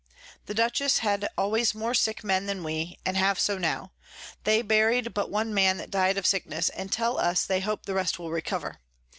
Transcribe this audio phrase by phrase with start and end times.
[0.47, 3.91] The Dutchess had always more sick Men than we, and have so now:
[4.45, 7.93] They buried but one Man that died of Sickness, and tell us they hope the
[7.93, 8.79] rest will recover.